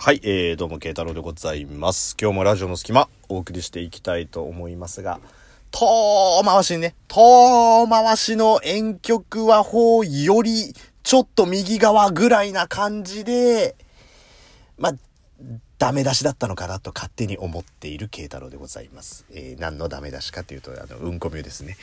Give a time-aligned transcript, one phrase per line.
[0.00, 2.16] はい、えー、どうも、慶太郎でございます。
[2.18, 5.18] 今日もラジオの隙間、お送りしていきたいと思いますが、
[5.72, 10.72] 遠回しにね、遠回しの遠曲和法より、
[11.02, 13.74] ちょっと右側ぐらいな感じで、
[14.78, 14.92] まあ、
[15.78, 19.24] ダメ出しだったのかなと勝手に思っている慶太郎でございます。
[19.30, 21.76] えー、何のダメ出しかというと、あの、うんこみゅですね。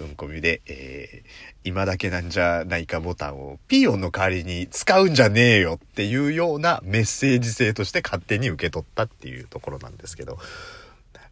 [0.00, 1.28] うんこみゅで、えー、
[1.62, 10.38] 今だけなんじゃないかボタンをピーヨンの代わりに使うんじゃねえよっていうようなメッセージ性として勝手に受け取ったっていうところなんですけど、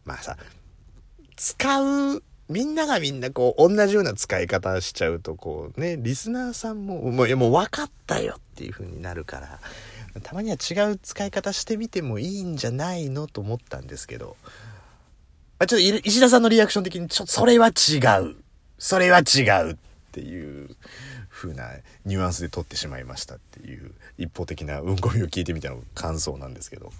[0.05, 0.37] まあさ、
[1.35, 9.61] 使う、みんながみんなこう、同じような使い方しちゃうと、こうね、リスナーさんも、もう、いやもう分かったよっていう風になるから、
[10.23, 14.37] たまには違う使い方してみてもいいんじゃないのと思ったんですけど、
[15.59, 18.37] あちょっと石田さんのリアクション的に、ちょっとそれは違う。
[18.79, 19.77] それは違うっ
[20.13, 20.77] ていう
[21.31, 21.71] 風な
[22.05, 26.93] ニュアンスで撮ってしまいましたっていう一方的なうんこみを聞いてみたの感想なんですけど。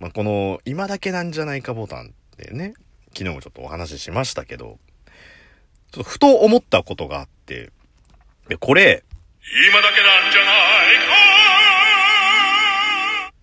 [0.00, 2.74] まあ、この今だけなんじゃないかボタンってね、
[3.14, 4.78] 昨日もちょっとお話ししましたけど、
[5.92, 7.70] ちょっとふと思ったことがあって、
[8.48, 9.04] でこれ、
[9.68, 11.12] 今だけなんじゃないか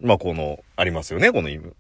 [0.02, 1.72] まあ、この、ありますよね、この意味。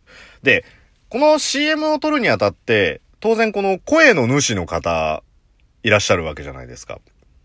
[0.43, 0.65] で、
[1.09, 5.23] この CM を撮るにあたって、当然この声の主の方、
[5.83, 6.99] いらっしゃるわけじゃないですか。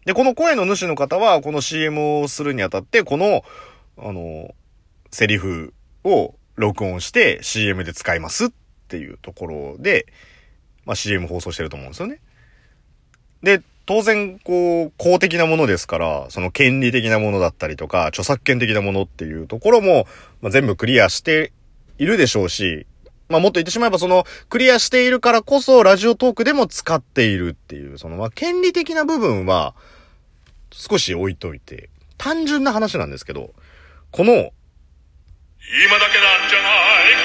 [0.04, 3.44] で、この声の主の方は、この CM をするにあたって、この、
[3.96, 4.54] あの、
[5.10, 5.72] セリフ
[6.02, 8.48] を録音して CM で使いますっ
[8.88, 10.06] ていうところで、
[10.86, 12.20] まあ CM 放送してると思うんですよね。
[13.42, 20.06] で、当然、こう、公的なものですから、その権利的なものだったりとか、著作権的なものっていうところも、
[20.40, 21.52] まあ、全部クリアして
[21.98, 22.86] いるでしょうし、
[23.28, 29.74] まあ、もっと言ってしまえば、その、クリアしているからこそ、ラジオトークでも使っているっていう、その、まあ、権利的な部分は、
[30.70, 33.52] 少し置いといて、単純な話なんですけど、
[34.10, 34.52] この、今だ
[36.10, 37.20] けなんじゃないか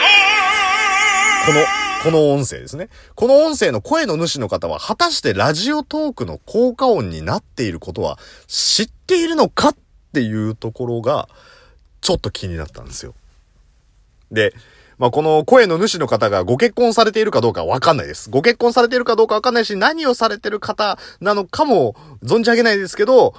[1.45, 2.89] この、この音声ですね。
[3.15, 9.75] この音声の声の主の方は、果たしてラジオトークの効果音になっていることは知っているのかっ
[10.13, 11.27] ていうところが、
[12.01, 13.13] ちょっと気になったんですよ。
[14.31, 14.53] で、
[14.97, 18.29] まあ、この声の主の方がご結婚されているかどうかわかんないです。
[18.29, 23.33] ご結婚されているかどうかわかんないし、何をされてる方なのかも存じ上げないですけど、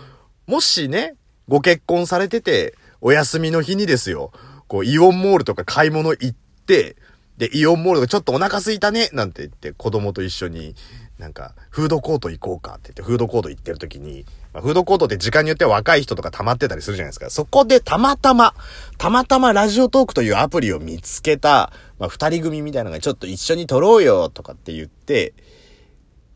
[0.47, 1.15] もしね、
[1.49, 4.33] ご結婚されてて、お休みの日にですよ、
[4.69, 6.34] こう、イオンモールとか買い物行っ
[6.67, 6.97] て、
[7.41, 10.75] で、イオンモールがちょっとお腹すいたね、なんて言って、子供と一緒に、
[11.19, 17.31] なんか、フードコート行こうかって言って、フードコート行ってる時に、まあ、フードコートって時間によっては若い人とか溜まってたりするじゃないですか。
[17.31, 18.55] そこでたまたま、
[18.99, 25.33] たまたまラジオトークというアプリを見つけた、まあ、二人組みたいなのがちょっと一緒に撮ろうよ、とかって言って、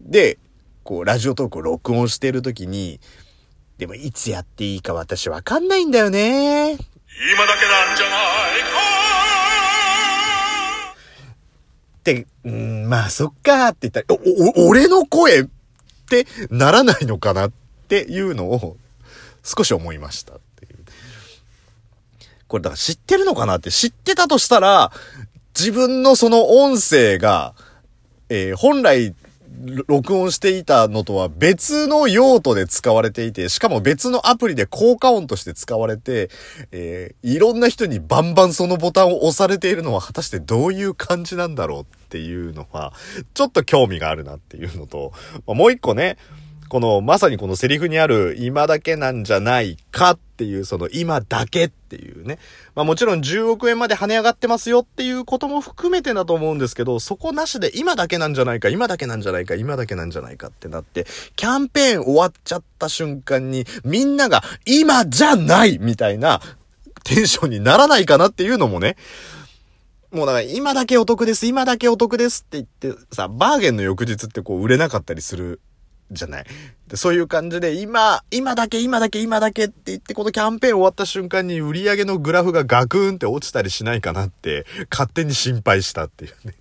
[0.01, 0.39] で、
[0.85, 2.99] こう、ラジオトークを録音してる時に、
[3.77, 6.73] でもいつやっていいか私わかんないんだよね。
[6.73, 6.79] 今
[7.47, 8.34] だけなんじゃない
[12.45, 14.21] うん、まあそっかーって言ったら、
[14.57, 15.47] お、お、俺の声っ
[16.09, 17.53] てならないのかなっ
[17.89, 18.77] ていうのを
[19.43, 20.77] 少し思いましたっていう。
[22.47, 24.93] これだから知ってるのかなって知ってたとしたら、
[25.59, 27.55] 自分のその音声が、
[28.29, 29.15] えー本来、
[29.87, 36.31] 録音していたのとは別の用途で使われていて、しかも別のアプリで効果音として使われて、
[36.73, 42.93] えーいろんな人にバンバンそのボタンを押されているのは果たしてどういう感じなんだろうっていうのは、
[43.33, 45.13] ちょっと興味があるなっていうのと、
[45.47, 46.17] まあもう一個ね、
[46.75, 52.41] この、まさにこのセリフにある、今だけなんじゃないかっていう、その、今だけっていうね。
[52.75, 66.41] まあもちろん10億円まで跳ね上がってますよっていうことも含めてだと思うんですけど、そこなしで今だけなんじゃないか、今だけなんじゃないか、今だけなんじゃないかってなって、キャンペーン終わっちゃった瞬間に、みんなが、今じゃないみたいな、
[67.05, 68.97] テンションにならないかなっていうのもね、
[70.11, 75.61] もうだから今だけお得です、今だけお得ですって言ってさ、バーゲンの翌日ってこう売れなかったりする
[76.15, 76.45] じゃない。
[76.89, 86.55] でそういう感じで、今、今だけ、今だけ、今だけって言って、このキャンペーン終わった瞬間に売り上げのグラフがガクーンって落ちたりしないかなって、勝手に心配したっていうね。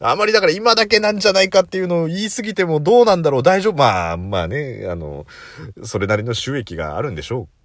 [0.00, 5.26] あまりだから今だけなんじゃないかっていうのを言い過ぎてもどうなんだろう大丈夫まあ、まあね、あの、
[5.84, 7.57] それなりの収益があるんでしょう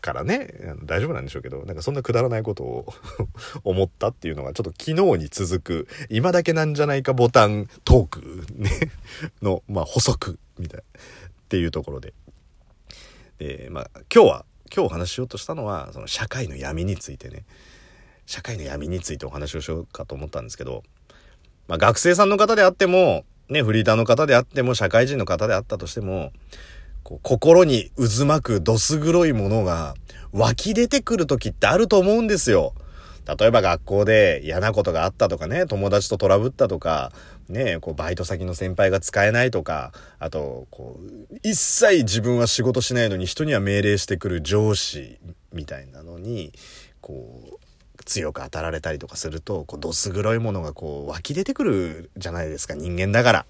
[0.00, 2.94] からね、大丈夫なんでしょうけど、なんかそんなくだらないことを
[3.64, 8.70] 思ったっていうのがちょっと昨日に続く、今だけなんじゃないかボタントークね、
[9.42, 11.02] の、まあ補足みたいな、っ
[11.48, 12.14] ていうところで。
[13.38, 17.44] で、まあ今日は、今日お話ししようとしたのは、その社会の闇についてね、
[18.26, 20.84] 社会の闇についてお話をしようかと思ったんですけど、
[21.66, 26.32] まあ学生さんの方であっても、ね、フリーターの方であっても、社会人の方であったとしても、
[27.08, 29.94] こう心に渦巻くどす黒いものが
[30.32, 32.74] 湧き出てくる時ってあると思うんですよ。
[33.38, 37.10] 例えば学校で嫌なことがあったとかね、友達とトラブったとか、
[37.48, 45.18] ね、こうバイト先の先輩が使えないとか、あと、こう、一切自分は仕事しないのに人には命令してくる上司
[45.54, 46.52] みたいなのに、
[47.00, 47.58] こ
[47.98, 53.46] う、強く当たられたりとかすると、こう、どす黒いものがこう湧き出てくるじゃないですか、人間だから。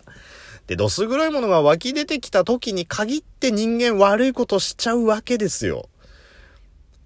[0.68, 5.88] で、どす黒いものが湧き出てきた時に限って人間悪いことしちゃうわけですよ。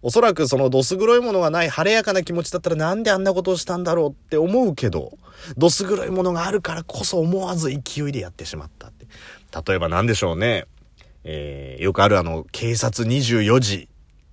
[0.02, 5.16] おそらくそのどす黒いものがない晴れやかな気持ちだったらなんであんなことをしたんだろうって思うけど、
[5.56, 9.06] どす黒いものがあるからこそ思わず勢いでやってしまったって。
[9.64, 10.66] 例えば何でしょうね。
[11.22, 13.88] えー、よくあるあの、警察24時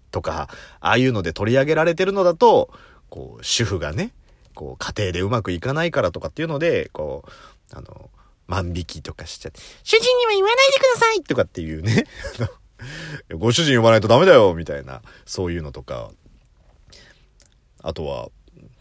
[0.10, 0.50] とか、
[0.80, 2.72] ああいうので取り上げられてるのだと、
[3.10, 4.12] こう、主婦がね、
[4.56, 8.10] こう、家庭でうまくいかないからとかっていうので、こう、あの、
[8.50, 12.06] 万引きとかしちゃって、主人には言わないでくださいとかっていうね。
[13.38, 16.12] ご主人呼ばないとダメだよみたいな、そういうのとか。
[17.82, 18.30] あとは、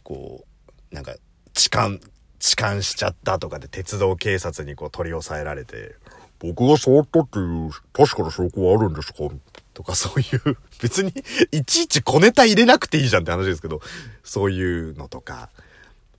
[0.02, 0.46] こ
[0.90, 1.14] う、なんか、
[1.52, 1.98] 痴漢、
[2.38, 5.96] 痴漢しちゃったとかで鉄道警察にこう取り押さえられて、
[6.38, 9.28] 僕が触ったっていう確かな証拠はあるんですか？
[9.74, 11.12] とかそういう、別に
[11.52, 13.80] いちいち小ネタ入れなくていいじゃんって話ですけど、
[14.24, 15.50] そういうのとか。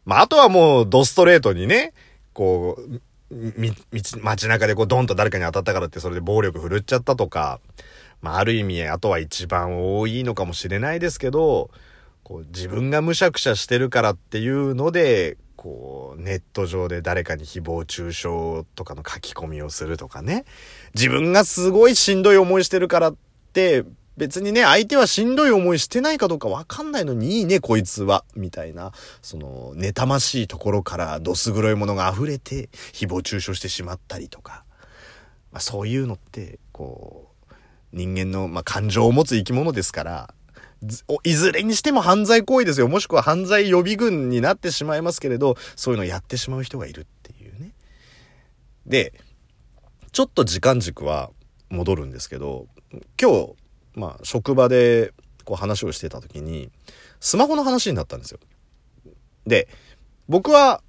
[0.05, 1.93] まあ、あとはもうドストレートにね、
[2.33, 3.01] こう、
[3.31, 3.73] み、
[4.21, 7.59] 街中でこうドンと誰かに当たったからってそれで暴力振るっちゃったとか、
[8.21, 11.69] まあある意味、あとは一番多いのかもしれないですけど、
[12.23, 20.45] こう自分がむしゃくしゃしてるからっていうので、こう、ネット上で誰かに誹謗中傷とかの書き込みをするとかね。
[20.95, 23.15] 自分がすごいしんどい思いしてるからっ
[23.51, 23.83] て、
[24.19, 28.25] 別にね、相手はしんどい思いしてないかどうかわかんないのにいいね、こいつは。
[28.35, 34.65] みたいな、その、妬ましいところからどす黒いものが溢れて、誹謗中傷してしまったりとか。
[35.53, 37.53] まあ、そういうのって、こう、
[37.93, 40.33] 人間の、まあ、感情を持つ生き物ですから、
[41.23, 42.89] いずれにしても犯罪行為ですよ。
[42.89, 47.71] もしくは犯罪予備軍になってしまいますけれど、そういうのをやってしまう人がいるっていうね。
[48.85, 49.13] で、
[50.11, 51.31] ちょっと時間軸は
[51.69, 52.67] 戻るんですけど、
[53.17, 53.55] 今日、
[53.99, 55.13] まあ、職場で
[55.45, 56.71] こう話をしてた時に、
[57.19, 58.39] スマホの話になったんですよ。
[59.45, 59.67] で、
[60.27, 60.81] 僕は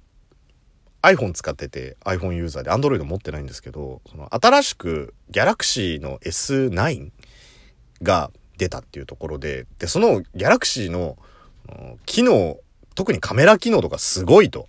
[1.01, 7.11] iPhone 使ってて iPhone ユーザーで Android 持ってないんですけど、その新しく Galaxy の S9
[8.01, 11.17] が出たっていうところで、で、その Galaxy の
[12.05, 12.59] 機能、
[12.95, 14.67] 特にカメラ機能とかすごいと。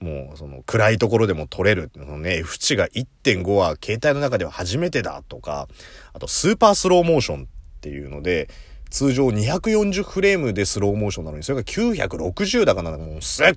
[0.00, 1.90] もうその暗いところでも撮れる。
[1.96, 5.68] のね、F 値が1.5は携帯の中では初めてだとか、
[6.12, 7.46] あとスーパースローモーションっ
[7.80, 8.48] ていうので、
[8.90, 13.54] 通常240フレームでスローモーションなのに、それが960だからもうすっ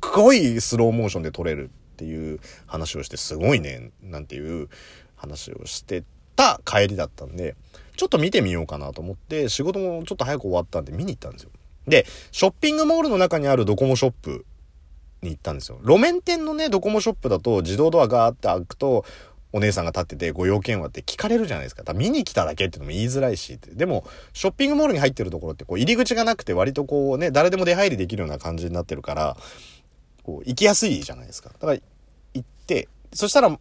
[0.00, 4.68] ごいスローモーションで撮れるっていう話をして、すごいね、なんていう
[5.14, 6.04] 話をして
[6.36, 7.54] た帰りだったんで、
[7.96, 11.50] ちょっと見てみようかなと思って、仕事もちょっと早く終わったんで見に行ったんですよ。
[11.86, 14.46] で、ショッピングモールの中にあるドコモショップ
[15.22, 15.78] に行ったんですよ。
[15.82, 19.04] 路面店のね、ドコモショップだと自動ドアガーって開くと、
[19.52, 21.82] お姉さんが立っててご用件はって聞かれるじゃないですか。
[21.82, 23.58] だ見に来ただけってのも言いづらいし。
[23.72, 29.36] でも、ショッピングモールに入ってるところってこう入り口がなくて割とこうね、誰でも出入りできるような感じになってるから、
[30.22, 31.50] こう行きやすいじゃないですか。
[31.50, 31.80] だから
[32.34, 33.58] 行って、そしたら、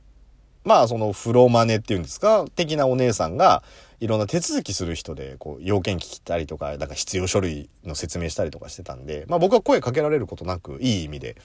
[0.64, 3.64] まあその風呂マネっていうんですか、的なお姉さんが、
[4.00, 11.36] いろんな手続きする人で、こう、要件聞きたりとか、なんか必要書類の説明したりとかしてたんで、まあ僕は声かけられることなく、いい意味で、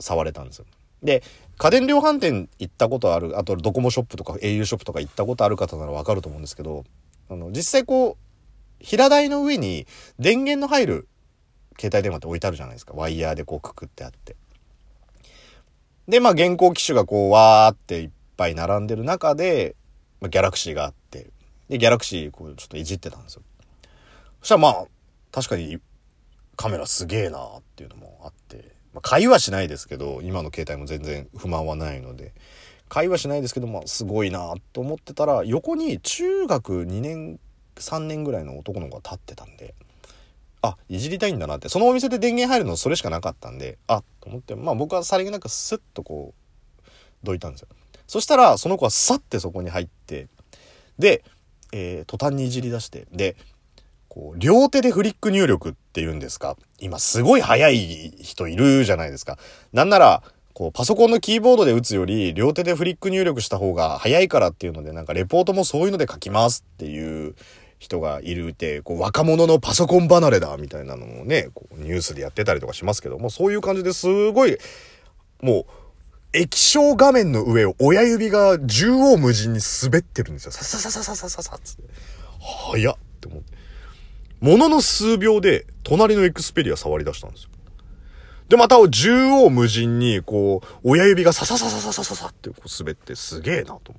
[0.00, 0.66] 触れたんですよ。
[1.02, 1.22] で、
[1.56, 6.84] 家電量販店行ったことある、あとドコモショップとか au ショップとか行ったことある方ならわかると思うんですけど、
[7.30, 9.86] あの、実際こう、平台の上に
[10.18, 11.08] 電源の入る
[11.78, 12.94] 携帯電話って置いてあるじゃないですか。
[12.94, 14.36] ワイヤーでこうくくってあって。
[16.08, 19.76] で、まあ現行機種がこう、わーっていっぱい並んでる中で、
[20.20, 21.30] まあ、ギャラクシーがあって、
[21.68, 23.42] で、ギャラクシー、こう、ちょっといじってたんですよ。
[24.40, 24.86] そしたらまあ、
[25.30, 25.78] 確かに
[26.56, 32.32] カメラすげえなーっていうのもあって、まあ、会話しないですけど、今の携帯も全然不満はないので、
[32.88, 37.38] 会話しないですけど、まあ、すごいなと思ってたら、横に中学2年、
[37.76, 39.74] 3年ぐらいの男の子が立ってたんで、
[40.62, 46.82] あ、いじりたいんだなって、そのお店で電源入るのそれしかなかったんで、あ、と思って、まあ僕はさりげなくスッとこう、
[47.22, 47.68] どいたんですよ。
[48.06, 50.28] そしたら、その子はさってそこに入って、
[50.98, 51.22] で、
[51.72, 53.36] えー、途端にいじり出して、で、
[54.08, 59.38] こう、両手でフリック入力って言うんですか今すごい早い人いるじゃないですか。
[59.72, 60.22] なんなら、
[60.54, 67.36] こう、パソコンのキーボードで打つより、両手でフリック入力した方が早いからっていうので、なんかレポートもそういうので書きますっていう
[67.78, 74.58] 人がいるって、こう、若者のパソコン離れだみたいなのもね、こう、ニュースでやってたりとかしますけども、そういう感じですごい、
[75.42, 75.66] もう、
[76.38, 80.52] 液晶画面の上を親指が縦横無尽に滑ってるんですよ。
[80.52, 81.82] ささささささささつって。
[82.72, 83.58] 早っって思って。
[84.40, 87.50] ものの数秒で、隣のエクスペリア触り出したんですよ。
[88.48, 93.98] で、また、縦横無尽に、こう、親指がササササササササってこう滑ってすげえなと思って。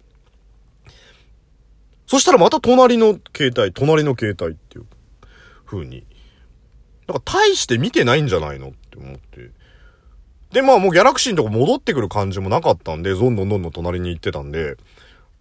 [2.08, 4.86] そしたらまた隣の携帯、隣の携帯っていう
[5.66, 6.06] 風に。
[7.06, 9.52] なんか大して見てないんじゃないのって思って。
[10.52, 14.78] で、まあもうギャラクシーのとこ戻ってくる感じもなかったんで、どんどんどんどん隣に行ってたんで、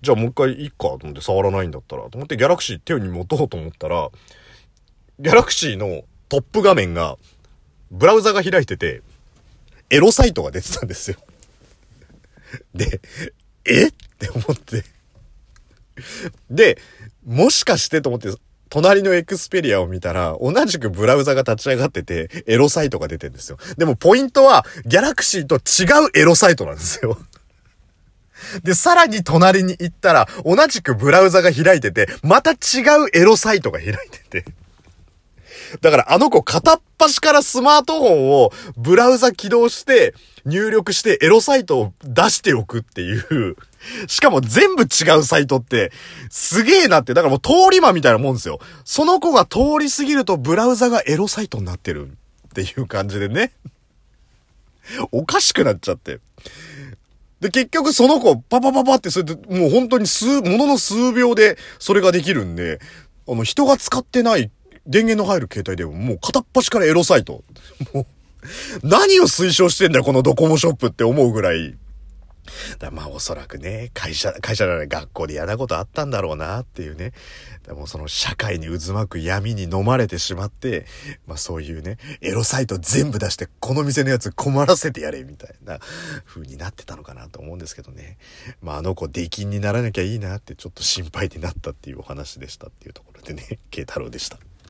[0.03, 4.11] じゃあもう一回いいかと思って触らないんだったら、と思ってギャラクシー手に持とうと思ったら、
[5.19, 7.17] ギャラクシーのトップ画面が、
[7.91, 9.03] ブラウザが開いてて、
[9.91, 11.17] エロサイトが出てたんですよ。
[12.75, 13.01] で、
[13.65, 13.89] え？
[13.89, 14.85] って思って。
[16.51, 16.79] で、
[17.27, 18.29] もしかしてと思って、
[18.69, 23.59] 隣のエクスペリアを見たら、同じくブラウザが立ち上がってて、エロサイトが出てるんですよ。
[23.77, 27.19] でもポイントは、ギャラクシーと違うエロサイトなんですよ。
[28.63, 32.55] で、さらに隣に行ったら、同じくブラウザが開いてて、また違
[33.05, 34.45] うエロサイトが開いてて。
[35.81, 40.15] だからあの子片っ端からスマートフォンをブラウザ起動して
[40.49, 43.57] 入力してエロサイトを出しておくっていう。
[44.09, 45.93] しかも全部違うサイトって
[46.31, 47.15] すげえなって。
[47.15, 48.59] だからもう通り魔みたいなもんですよ。
[48.85, 53.53] その子が通り過ぎるとブラウザがエロサイトになってるっていう感じでね。
[55.13, 56.21] おかしくなっちゃって。
[57.41, 62.81] で、結局その子、パパパパってそれで、もう本当に数、ものの数秒でそれができるんで、
[63.29, 64.51] あの、人が使ってない
[64.87, 67.45] 電源の入る携帯でももう片っ端からエロサイト。
[67.93, 68.07] もう、
[68.83, 71.77] 何を推奨してんだよ、このドコモショップって思うぐらい。
[72.79, 77.13] だまあおそらくね、会社、会社なら学校で嫌なことあったんだろうなっていうね。
[77.67, 80.87] でもその社会に渦巻く闇に飲まれてしまって、
[81.27, 85.79] まあそういうね、エロサイト全部出してこの店のやつ困らせてやれみたいな
[86.25, 88.19] 風になってたのかなと思うんですけどね。
[88.63, 94.39] まああの子出禁にならなきゃいいなってちょっと心配になったっていうお話でしたっていうところでね、慶太郎でした。